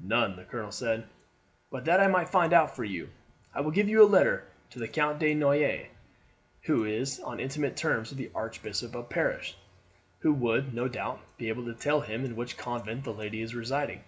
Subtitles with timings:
[0.00, 1.08] "None," the colonel said.
[1.72, 3.08] "But that I might find out for you.
[3.52, 5.86] I will give you a letter to the Count de Noyes,
[6.62, 9.56] who is on intimate terms with the Archbishop of Paris,
[10.20, 13.56] who would, no doubt, be able to tell him in which convent the lady is
[13.56, 14.04] residing.